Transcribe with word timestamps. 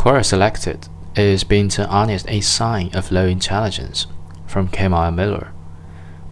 Quora 0.00 0.24
selected 0.24 0.88
Is 1.14 1.44
being 1.44 1.68
too 1.68 1.82
honest 1.82 2.24
a 2.26 2.40
sign 2.40 2.88
of 2.94 3.12
low 3.12 3.26
intelligence? 3.26 4.06
From 4.46 4.66
Kemal 4.66 5.10
Miller. 5.10 5.52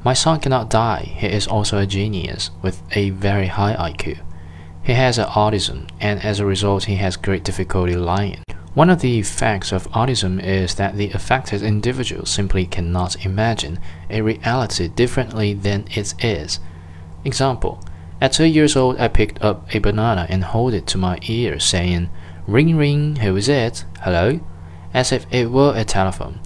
My 0.03 0.15
son 0.15 0.41
cannot 0.41 0.71
die. 0.71 1.13
He 1.15 1.27
is 1.27 1.47
also 1.47 1.77
a 1.77 1.87
genius 1.87 2.51
with 2.63 2.81
a 2.93 3.11
very 3.11 3.49
high 3.49 3.75
IQ. 3.75 4.21
He 4.83 4.95
has 4.95 5.19
autism, 5.19 5.87
and 6.01 6.25
as 6.25 6.41
a 6.41 6.47
result, 6.47 6.85
he 6.85 6.97
has 6.97 7.19
great 7.19 7.45
difficulty 7.45 7.95
lying. 7.95 8.43
One 8.73 8.89
of 8.89 9.03
the 9.03 9.19
effects 9.19 9.71
of 9.71 9.87
autism 9.89 10.43
is 10.43 10.77
that 10.77 10.97
the 10.97 11.11
affected 11.11 11.63
individual 11.63 12.25
simply 12.25 12.65
cannot 12.65 13.27
imagine 13.27 13.81
a 14.09 14.23
reality 14.23 14.89
differently 14.89 15.53
than 15.53 15.85
it 15.91 16.15
is. 16.25 16.59
Example 17.23 17.85
At 18.21 18.33
two 18.33 18.45
years 18.45 18.75
old, 18.75 18.99
I 18.99 19.09
picked 19.09 19.43
up 19.43 19.73
a 19.75 19.79
banana 19.79 20.27
and 20.29 20.45
held 20.45 20.75
it 20.75 20.87
to 20.89 20.99
my 20.99 21.19
ear, 21.23 21.61
saying, 21.61 22.11
Ring 22.47 22.77
ring, 22.77 23.17
who 23.17 23.37
is 23.37 23.49
it? 23.49 23.85
Hello? 24.01 24.41
As 24.93 25.13
if 25.13 25.27
it 25.31 25.51
were 25.51 25.75
a 25.77 25.85
telephone. 25.85 26.41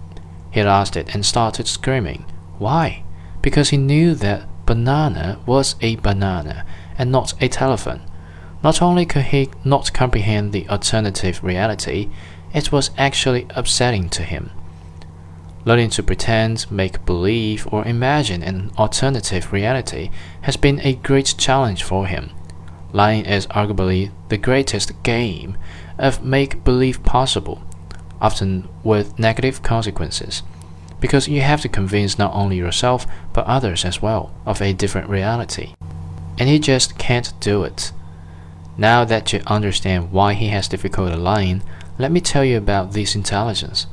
He 0.51 0.63
lost 0.63 0.97
it 0.97 1.15
and 1.15 1.25
started 1.25 1.67
screaming. 1.67 2.27
Why? 2.59 3.05
Because 3.41 3.71
he 3.71 3.79
knew 3.79 4.15
that 4.17 4.47
banana 4.67 5.41
was 5.47 5.77
a 5.81 5.97
banana 5.97 6.67
and 6.99 7.11
not 7.11 7.35
a 7.41 7.49
telephone. 7.49 8.03
Not 8.63 8.83
only 8.83 9.07
could 9.07 9.25
he 9.25 9.51
not 9.65 9.95
comprehend 9.95 10.53
the 10.53 10.69
alternative 10.69 11.43
reality, 11.43 12.11
it 12.53 12.71
was 12.71 12.91
actually 12.99 13.47
upsetting 13.51 14.11
to 14.11 14.23
him. 14.23 14.51
Learning 15.65 15.91
to 15.91 16.03
pretend, 16.03 16.71
make 16.71 17.05
believe, 17.07 17.69
or 17.71 17.85
imagine 17.87 18.43
an 18.43 18.73
alternative 18.77 19.53
reality 19.53 20.11
has 20.43 20.57
been 20.57 20.81
a 20.81 20.95
great 20.95 21.35
challenge 21.39 21.85
for 21.85 22.07
him. 22.07 22.31
Lying 22.93 23.25
is 23.27 23.47
arguably 23.47 24.11
the 24.29 24.37
greatest 24.37 25.03
game 25.05 25.57
of 25.99 26.25
make 26.25 26.65
believe 26.65 27.05
possible, 27.05 27.63
often 28.21 28.69
with 28.83 29.19
negative 29.19 29.63
consequences, 29.63 30.43
because 31.01 31.29
you 31.29 31.43
have 31.43 31.61
to 31.61 31.69
convince 31.69 32.19
not 32.19 32.35
only 32.35 32.57
yourself 32.57 33.07
but 33.33 33.47
others 33.47 33.85
as 33.85 34.03
well 34.03 34.35
of 34.45 34.61
a 34.61 34.73
different 34.73 35.09
reality. 35.09 35.75
And 36.39 36.49
he 36.49 36.59
just 36.59 36.99
can't 36.99 37.33
do 37.39 37.63
it. 37.63 37.93
Now 38.77 39.05
that 39.05 39.33
you 39.33 39.43
understand 39.47 40.11
why 40.11 40.35
he 40.35 40.49
has 40.49 40.67
difficulty 40.67 41.15
lying, 41.15 41.63
let 41.99 42.11
me 42.11 42.21
tell 42.21 42.45
you 42.45 42.57
about 42.57 42.93
this 42.93 43.15
intelligence. 43.15 43.87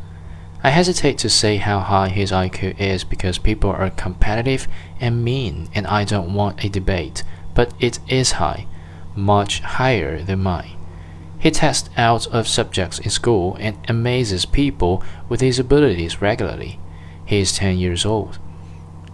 I 0.62 0.72
hesitate 0.72 1.18
to 1.20 1.30
say 1.30 1.56
how 1.56 1.80
high 1.80 2.10
his 2.10 2.32
IQ 2.32 2.80
is 2.80 3.06
because 3.06 3.38
people 3.38 3.70
are 3.70 3.90
competitive 3.92 4.68
and 5.00 5.24
mean, 5.24 5.70
and 5.74 5.88
I 5.88 6.04
don't 6.04 6.34
want 6.34 6.64
a 6.64 6.70
debate, 6.70 7.24
but 7.54 7.74
it 7.80 8.00
is 8.10 8.34
high, 8.34 8.68
much 9.16 9.62
higher 9.62 10.22
than 10.22 10.44
mine. 10.44 10.76
He 11.40 11.50
tests 11.50 11.90
out 11.96 12.28
of 12.28 12.46
subjects 12.46 13.00
in 13.00 13.10
school 13.10 13.56
and 13.62 13.78
amazes 13.88 14.46
people 14.46 15.02
with 15.30 15.40
his 15.40 15.60
abilities 15.60 16.22
regularly. 16.22 16.78
He 17.26 17.40
is 17.40 17.54
10 17.54 17.78
years 17.78 18.06
old. 18.06 18.38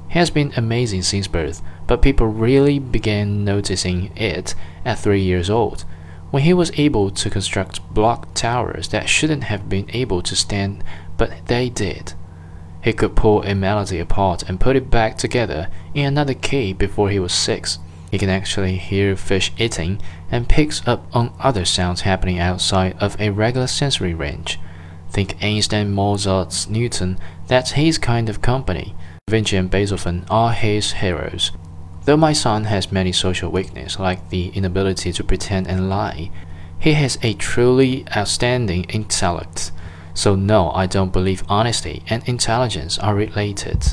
He 0.09 0.17
has 0.17 0.31
been 0.31 0.51
amazing 0.57 1.03
since 1.03 1.27
birth, 1.27 1.61
but 1.85 2.01
people 2.01 2.25
really 2.25 2.79
began 2.79 3.45
noticing 3.45 4.11
it 4.17 4.55
at 4.83 4.97
three 4.97 5.21
years 5.21 5.51
old, 5.51 5.85
when 6.31 6.43
he 6.43 6.53
was 6.53 6.77
able 6.77 7.09
to 7.11 7.29
construct 7.29 7.81
block 7.93 8.33
towers 8.33 8.89
that 8.89 9.09
shouldn't 9.09 9.45
have 9.45 9.69
been 9.69 9.89
able 9.93 10.21
to 10.21 10.35
stand, 10.35 10.83
but 11.17 11.45
they 11.47 11.69
did. 11.69 12.13
He 12.83 12.93
could 12.93 13.15
pull 13.15 13.41
a 13.41 13.55
melody 13.55 13.99
apart 13.99 14.43
and 14.43 14.59
put 14.59 14.75
it 14.75 14.91
back 14.91 15.17
together 15.17 15.69
in 15.93 16.05
another 16.05 16.33
key 16.33 16.73
before 16.73 17.09
he 17.09 17.19
was 17.19 17.33
six. 17.33 17.79
He 18.11 18.19
can 18.19 18.29
actually 18.29 18.77
hear 18.77 19.15
fish 19.15 19.51
eating 19.57 20.01
and 20.31 20.47
picks 20.47 20.87
up 20.87 21.07
on 21.13 21.33
other 21.39 21.65
sounds 21.65 22.01
happening 22.01 22.39
outside 22.39 22.95
of 22.99 23.19
a 23.19 23.31
regular 23.31 23.67
sensory 23.67 24.13
range. 24.13 24.59
Think 25.09 25.35
Einstein, 25.41 25.91
Mozart, 25.91 26.67
Newton, 26.69 27.17
that's 27.47 27.71
his 27.71 27.97
kind 27.97 28.29
of 28.29 28.41
company. 28.41 28.95
Vinci 29.29 29.57
and 29.57 29.71
Beethoven 29.71 30.25
are 30.29 30.51
his 30.51 30.93
heroes. 30.93 31.51
Though 32.05 32.17
my 32.17 32.33
son 32.33 32.65
has 32.65 32.91
many 32.91 33.11
social 33.11 33.51
weaknesses, 33.51 33.99
like 33.99 34.29
the 34.29 34.49
inability 34.49 35.11
to 35.13 35.23
pretend 35.23 35.67
and 35.67 35.89
lie, 35.89 36.29
he 36.79 36.93
has 36.93 37.17
a 37.23 37.33
truly 37.33 38.05
outstanding 38.15 38.83
intellect. 38.85 39.71
So, 40.13 40.35
no, 40.35 40.71
I 40.71 40.85
don't 40.85 41.11
believe 41.11 41.43
honesty 41.49 42.03
and 42.07 42.23
intelligence 42.27 42.99
are 42.99 43.15
related. 43.15 43.85